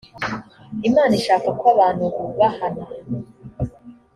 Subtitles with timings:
[0.87, 2.85] imana ishaka ko abantu bubahana.